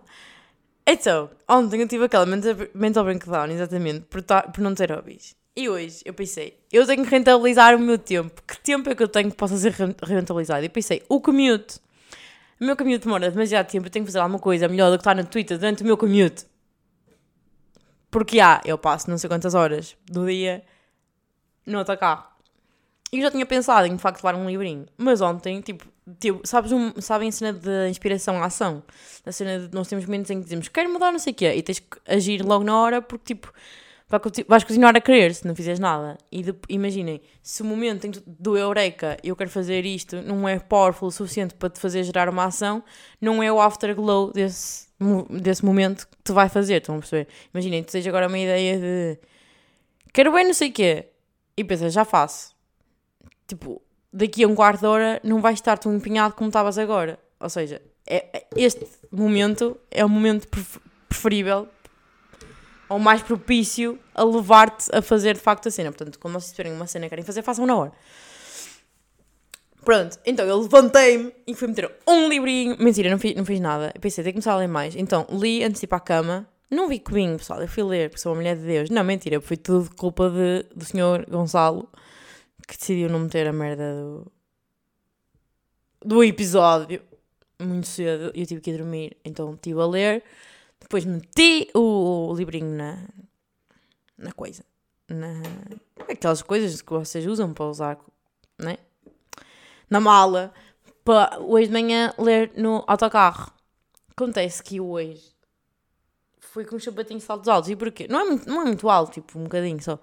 [0.86, 5.36] Então, ontem eu tive aquela mental breakdown, exatamente, por, por não ter hobbies.
[5.56, 8.42] E hoje eu pensei, eu tenho que rentabilizar o meu tempo.
[8.46, 10.66] Que tempo é que eu tenho que possa ser rentabilizado?
[10.66, 11.80] E pensei, o commute.
[12.62, 15.02] O meu commute demora demasiado tempo, eu tenho que fazer alguma coisa melhor do que
[15.02, 16.46] estar no Twitter durante o meu commute.
[18.12, 20.64] Porque há, ah, eu passo não sei quantas horas do dia
[21.66, 22.24] no autocarro.
[23.12, 24.86] E eu já tinha pensado em de facto levar um livrinho.
[24.96, 25.88] Mas ontem, tipo,
[26.20, 28.84] tipo sabes um, sabem a cena de inspiração à ação?
[29.26, 31.56] A cena de nós temos momentos em que dizemos quero mudar não sei o quê
[31.56, 33.52] e tens que agir logo na hora porque tipo
[34.48, 36.18] vais continuar a querer se não fizeres nada.
[36.32, 40.48] E de, imaginem, se o momento em que do Eureka eu quero fazer isto não
[40.48, 42.84] é powerful o suficiente para te fazer gerar uma ação,
[43.20, 44.88] não é o afterglow desse,
[45.30, 46.82] desse momento que te vai fazer.
[46.82, 47.28] Estão a perceber?
[47.54, 49.20] Imaginem, tu agora uma ideia de
[50.14, 51.08] quero bem não sei o quê
[51.56, 52.56] e pensas, já faço.
[53.48, 57.20] Tipo, daqui a um quarto de hora não vais estar tão empenhado como estavas agora.
[57.40, 60.48] Ou seja, é, é este momento é o momento
[61.08, 61.68] preferível
[62.92, 65.92] ou mais propício a levar-te a fazer de facto a cena.
[65.92, 67.92] Portanto, quando vocês tiverem uma cena que querem fazer, façam na hora.
[69.84, 72.76] Pronto, então eu levantei-me e fui meter um livrinho.
[72.80, 73.92] Mentira, não fiz, não fiz nada.
[73.96, 74.96] Eu pensei, tenho que começar a ler mais.
[74.96, 76.48] Então li antes de ir para a cama.
[76.70, 77.62] Não vi comigo, pessoal.
[77.62, 78.90] Eu fui ler, porque sou uma mulher de Deus.
[78.90, 81.90] Não, mentira, foi tudo culpa de, do senhor Gonçalo
[82.68, 84.32] que decidiu não meter a merda do,
[86.06, 87.02] do episódio
[87.60, 88.32] muito cedo.
[88.36, 90.24] Eu tive que ir dormir, então estive a ler.
[90.82, 92.98] Depois meti o, livrinho na,
[94.18, 94.66] na coisa.
[95.10, 95.42] Na,
[96.10, 97.98] aquelas coisas que vocês usam para usar,
[98.60, 98.78] né?
[99.90, 100.54] Na mala.
[101.04, 103.52] Para hoje de manhã ler no autocarro.
[104.12, 105.32] Acontece que hoje
[106.52, 107.70] fui com um sapatinhos saltos altos.
[107.70, 108.08] E porquê?
[108.10, 109.98] Não é, muito, não é muito alto, tipo, um bocadinho só.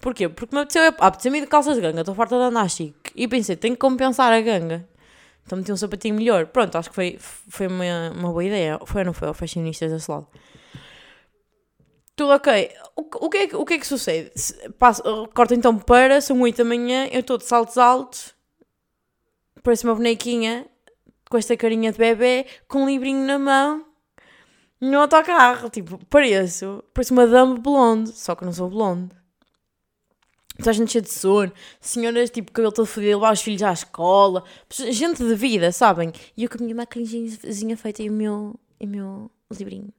[0.00, 0.28] Porquê?
[0.28, 3.12] Porque me apeteceu, apeteceu-me de calças de ganga, estou farta de andar chique.
[3.14, 4.88] E pensei, tenho que compensar a ganga.
[5.44, 6.46] Então meti um sapatinho melhor.
[6.46, 8.78] Pronto, acho que foi, foi uma, uma boa ideia.
[8.84, 9.28] Foi ou não foi?
[9.28, 10.26] Ao fashionistas desse lado.
[12.20, 12.70] Tudo ok.
[12.94, 14.30] O, o, que, é, o que é que sucede?
[14.78, 15.02] Passo,
[15.34, 18.34] corto então para, são 8 da manhã, eu estou de saltos altos,
[19.62, 20.66] parece uma bonequinha,
[21.30, 23.86] com esta carinha de bebê, com um livrinho na mão,
[24.78, 25.70] no autocarro.
[25.70, 29.19] Tipo, pareço, pareço uma dama blonde, só que não sou blonde.
[30.60, 33.72] Toda a gente cheia de sono, senhoras tipo cabelo todo fodido, levar os filhos à
[33.72, 36.12] escola, gente de vida, sabem?
[36.36, 39.92] E eu com a minha maquilhagemzinha feita e o meu, e o meu livrinho.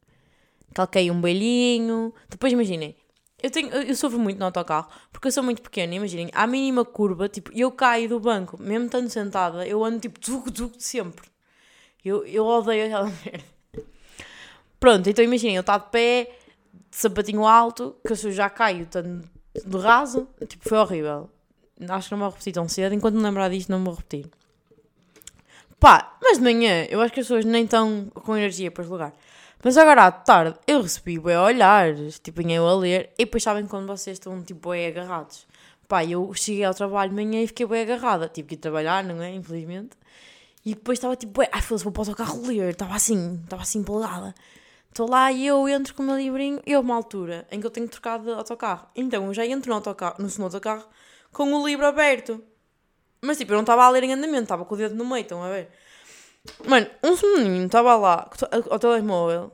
[0.73, 2.13] Calquei um belinho.
[2.29, 2.95] Depois imaginem,
[3.41, 5.95] eu, tenho, eu sofro muito no autocarro porque eu sou muito pequena.
[5.95, 10.19] Imaginem, à mínima curva, tipo, eu caio do banco, mesmo estando sentada, eu ando tipo,
[10.19, 11.29] tudo, sempre.
[12.03, 13.45] Eu, eu odeio aquela merda.
[14.79, 16.35] Pronto, então imaginem, eu estou de pé,
[16.89, 21.29] de sapatinho alto, que eu já caio, estando de raso, tipo, foi horrível.
[21.89, 22.93] Acho que não vou repetir tão cedo.
[22.93, 24.29] Enquanto me lembrar disto, não vou repetir.
[25.79, 29.13] Pá, mas de manhã, eu acho que as pessoas nem estão com energia para jogar.
[29.63, 33.43] Mas agora à tarde, eu recebi bem olhares, tipo, vinha eu a ler, e depois
[33.43, 35.47] sabem quando vocês estão, tipo, bem agarrados.
[35.87, 38.29] Pá, eu cheguei ao trabalho de manhã e fiquei bem agarrada.
[38.29, 39.33] Tive que ir trabalhar, não é?
[39.33, 39.97] Infelizmente.
[40.65, 42.69] E depois estava tipo, ai, foda-se, vou para o autocarro ler.
[42.69, 44.33] Estava assim, estava assim empolgada.
[44.91, 47.65] Estou lá e eu entro com o meu livrinho e houve uma altura em que
[47.65, 48.89] eu tenho que trocar de autocarro.
[48.93, 50.83] Então eu já entro no, autocarro, no segundo autocarro
[51.31, 52.43] com o livro aberto.
[53.21, 55.21] Mas tipo, eu não estava a ler em andamento, estava com o dedo no meio,
[55.21, 55.69] estão a ver?
[56.67, 58.29] Mano, um menino estava lá
[58.69, 59.53] ao telemóvel,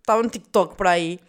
[0.00, 1.20] estava no TikTok para aí,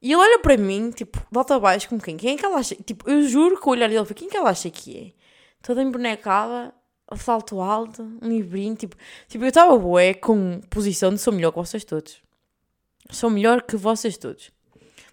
[0.00, 2.16] e ele olha para mim, tipo, volta abaixo como quem?
[2.16, 2.74] Quem é que ela acha?
[2.76, 5.12] Tipo, eu juro que o olhar dele foi quem é que ela acha que é?
[5.62, 6.72] Toda embonecada,
[7.16, 8.96] salto alto, um livrinho, tipo,
[9.28, 12.23] tipo eu estava bué com posição de sou melhor que vocês todos.
[13.10, 14.50] Sou melhor que vocês todos.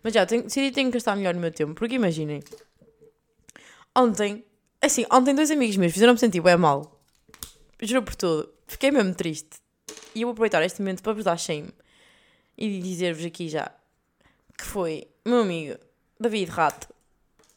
[0.03, 1.73] Mas já, tenho, decidi que tenho que gastar melhor no meu tempo.
[1.75, 2.41] Porque imaginem.
[3.95, 4.43] Ontem,
[4.81, 6.99] assim, ontem dois amigos meus fizeram-me sentir bem mal.
[7.81, 8.53] Juro por tudo.
[8.67, 9.59] Fiquei mesmo triste.
[10.15, 11.69] E eu vou aproveitar este momento para vos dar shame.
[12.57, 13.71] E dizer-vos aqui já
[14.61, 15.75] que foi meu amigo
[16.19, 16.87] David Rato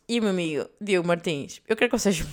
[0.08, 1.60] e meu amigo Diogo Martins.
[1.68, 2.24] Eu quero que vocês.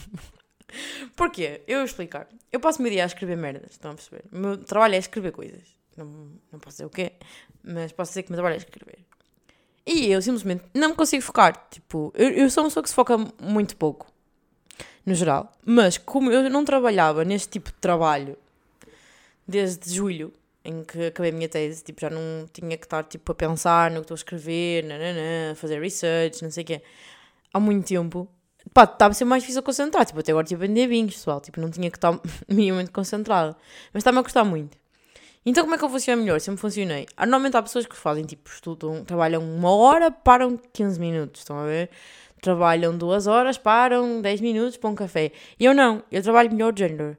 [1.15, 1.61] Porquê?
[1.67, 2.27] Eu vou explicar.
[2.51, 4.23] Eu passo o meu dia a escrever merdas, estão a perceber?
[4.31, 5.80] O meu trabalho é escrever coisas.
[6.03, 7.13] Não, não posso dizer o quê,
[7.63, 8.99] mas posso dizer que me trabalho é escrever.
[9.85, 11.67] E eu simplesmente não me consigo focar.
[11.69, 14.07] Tipo, eu, eu sou uma pessoa que se foca muito pouco,
[15.05, 15.51] no geral.
[15.65, 18.37] Mas como eu não trabalhava neste tipo de trabalho
[19.47, 20.33] desde julho,
[20.63, 23.89] em que acabei a minha tese, tipo, já não tinha que estar tipo, a pensar
[23.91, 26.81] no que estou a escrever, nananã, fazer research, não sei o quê,
[27.53, 28.27] há muito tempo,
[28.73, 31.41] pá, estava a ser mais difícil concentrar, tipo, até agora tive a vender vinhos, pessoal,
[31.41, 33.57] tipo, não tinha que estar minimamente concentrada,
[33.93, 34.77] mas está-me a custar muito.
[35.45, 36.39] Então como é que eu funciono melhor?
[36.39, 37.07] Sempre funcionei.
[37.17, 41.65] Normalmente há pessoas que fazem, tipo, estudam, trabalham uma hora, param 15 minutos, estão a
[41.65, 41.89] ver?
[42.41, 45.31] Trabalham duas horas, param 10 minutos para um café.
[45.59, 47.17] E eu não, eu trabalho melhor de género.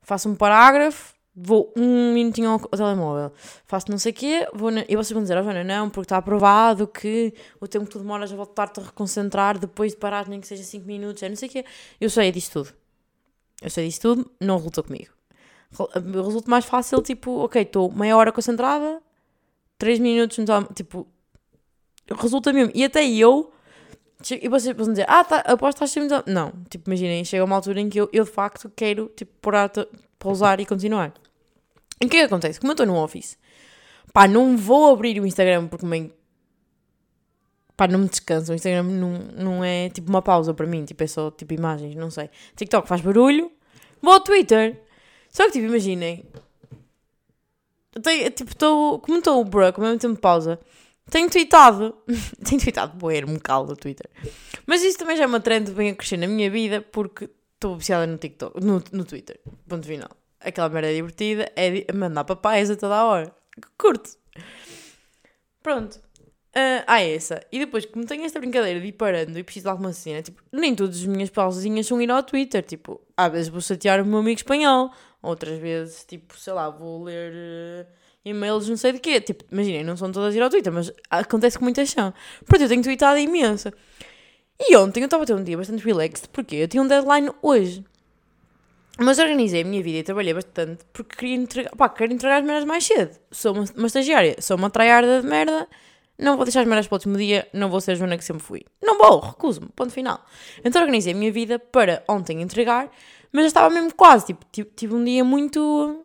[0.00, 3.32] Faço um parágrafo, vou um minutinho ao, telemóvel,
[3.66, 4.84] faço não sei o quê, vou na...
[4.88, 7.98] e vocês vão dizer, oh Joana, não, porque está aprovado que o tempo que tu
[7.98, 11.36] demoras a voltar-te a reconcentrar depois de parar, nem que seja 5 minutos, é não
[11.36, 11.64] sei o quê.
[12.00, 12.72] Eu sei disso tudo.
[13.60, 15.15] Eu sei disso tudo, não resulta comigo
[15.94, 19.02] resulta mais fácil, tipo, ok, estou meia hora concentrada,
[19.78, 21.06] 3 minutos, então, tipo,
[22.18, 22.72] resulta mesmo.
[22.74, 23.52] E até eu,
[24.30, 26.08] e vocês vão dizer, ah, tá, que estás sempre.
[26.26, 29.70] Não, tipo, imaginem, chega uma altura em que eu, eu de facto quero, tipo, parar,
[30.18, 31.12] pausar e continuar.
[32.00, 32.58] E o que é que acontece?
[32.58, 33.38] Como eu estou no office,
[34.12, 36.12] pá, não vou abrir o Instagram porque meio.
[37.76, 38.52] Pá, não me descanso.
[38.52, 41.94] O Instagram não, não é tipo uma pausa para mim, tipo, é só tipo imagens,
[41.94, 42.30] não sei.
[42.54, 43.52] TikTok faz barulho,
[44.00, 44.82] vou ao Twitter.
[45.36, 46.24] Só que, tipo, imaginem.
[48.02, 48.98] Tenho, tipo, estou.
[49.00, 50.58] Como estou o break, ao mesmo tempo pausa,
[51.10, 51.94] tenho tweetado.
[52.42, 54.08] tenho tweetado, boer, me calo do Twitter.
[54.66, 57.76] Mas isso também já é uma trend bem a crescer na minha vida porque estou
[57.76, 59.38] viciada no TikTok, no, no Twitter.
[59.68, 60.08] Ponto final.
[60.40, 63.36] Aquela merda divertida é mandar papaias a toda a hora.
[63.76, 64.16] Curto.
[65.62, 65.96] Pronto.
[66.56, 67.46] Uh, ah, essa.
[67.52, 70.42] E depois, como tenho esta brincadeira de ir parando e preciso de alguma cena, tipo,
[70.50, 72.62] nem todas as minhas pausinhas são ir ao Twitter.
[72.62, 74.90] Tipo, às vezes vou chatear o meu amigo espanhol,
[75.22, 77.86] outras vezes, tipo, sei lá, vou ler uh,
[78.24, 79.20] e-mails não sei de quê.
[79.20, 82.12] Tipo, imaginem, não são todas ir ao Twitter, mas acontece com muitas são.
[82.46, 83.72] Porque eu tenho tweetado imenso.
[84.58, 87.30] E ontem eu estava a ter um dia bastante relaxed, porque eu tinha um deadline
[87.42, 87.84] hoje.
[88.98, 92.44] Mas organizei a minha vida e trabalhei bastante porque queria entregar, pá, quero entregar as
[92.44, 93.18] merdas mais cedo.
[93.30, 95.68] Sou uma, uma estagiária, sou uma traiarda de merda,
[96.18, 98.24] não vou deixar as merdas para o último dia, não vou ser a Joana que
[98.24, 98.64] sempre fui.
[98.82, 100.24] Não vou, recuso-me, ponto final.
[100.64, 102.90] Então organizei a minha vida para ontem entregar,
[103.32, 106.04] mas já estava mesmo quase, tipo, tive, um dia muito,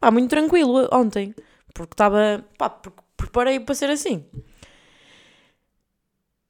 [0.00, 1.34] pá, muito tranquilo ontem,
[1.74, 4.24] porque estava, pá, porque preparei para ser assim.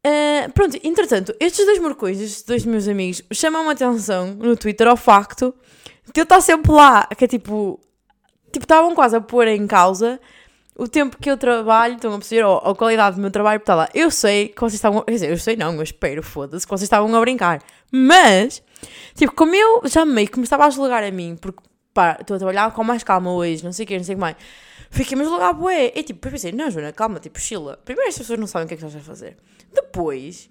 [0.04, 4.88] Uh, pronto, entretanto, estes dois morcões, estes dois meus amigos, chamam-me a atenção no Twitter
[4.88, 5.54] ao facto
[6.12, 7.78] de eu estar sempre lá, que é tipo,
[8.52, 10.20] tipo, estavam quase a pôr em causa
[10.76, 13.74] o tempo que eu trabalho, estão a perceber, ou a qualidade do meu trabalho, está
[13.74, 13.88] lá.
[13.94, 16.84] Eu sei que vocês estavam, quer dizer, eu sei não, eu espero, foda-se, que vocês
[16.84, 17.62] estavam a brincar.
[17.90, 18.62] Mas,
[19.14, 21.60] tipo, como eu já meio que me estava a julgar a mim, porque,
[21.92, 24.18] pá, estou a trabalhar com mais calma hoje, não sei o que, não sei o
[24.18, 24.36] que mais.
[24.90, 25.86] Fiquei-me a julgar, bué.
[25.86, 27.78] E tipo, depois pensei, não, Joana, calma, tipo, chila.
[27.84, 29.38] Primeiro as pessoas não sabem o que é que estás a fazer.
[29.72, 30.50] Depois,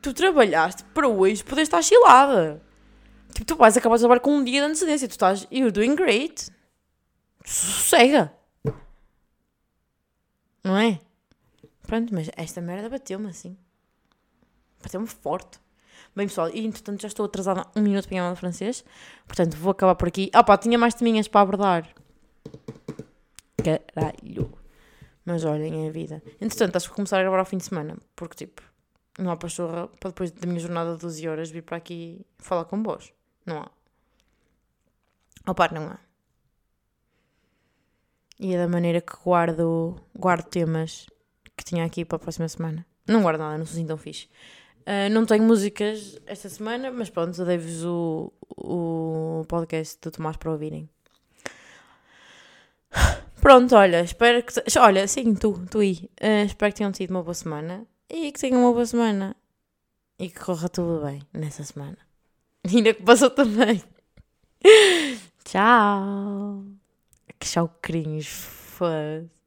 [0.00, 2.62] tu trabalhaste para hoje poder estar chilada.
[3.32, 5.08] Tipo, tu vais acabar de trabalhar com um dia de antecedência.
[5.08, 6.50] Tu estás, you're doing great.
[7.44, 8.32] Sossega.
[10.62, 11.00] Não é?
[11.82, 13.56] Pronto, mas esta merda bateu-me assim.
[14.82, 15.58] Bateu-me forte.
[16.14, 18.84] Bem, pessoal, e entretanto já estou atrasada um minuto para a de francês.
[19.26, 20.30] Portanto, vou acabar por aqui.
[20.32, 21.88] Ah pá, tinha mais teminhas para abordar.
[23.56, 24.52] Caralho.
[25.24, 26.22] Mas olhem, é a vida.
[26.40, 28.62] Entretanto, acho que vou começar a gravar ao fim de semana, porque tipo,
[29.18, 32.64] não há pachorra para depois da minha jornada de 12 horas vir para aqui falar
[32.64, 33.12] com vós.
[33.44, 33.70] Não há.
[35.46, 35.98] Opa, não há.
[38.38, 41.06] E é da maneira que guardo, guardo temas
[41.56, 42.86] que tinha aqui para a próxima semana.
[43.06, 44.28] Não guardo nada, não sou assim tão fixe.
[44.88, 50.50] Uh, não tenho músicas esta semana, mas pronto, dei-vos o, o podcast do Tomás para
[50.50, 50.88] ouvirem.
[53.38, 54.54] Pronto, olha, espero que.
[54.78, 56.08] Olha, sim, tu, tu aí.
[56.22, 59.36] Uh, espero que tenham tido uma boa semana e que tenham uma boa semana
[60.18, 61.98] e que corra tudo bem nessa semana.
[62.64, 63.82] E ainda que passou também.
[65.44, 66.64] Tchau.
[67.38, 69.37] Que chau cringe, foda